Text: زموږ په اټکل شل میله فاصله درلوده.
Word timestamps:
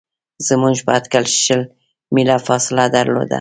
زموږ 0.47 0.77
په 0.85 0.91
اټکل 0.97 1.25
شل 1.43 1.61
میله 2.13 2.37
فاصله 2.47 2.83
درلوده. 2.95 3.29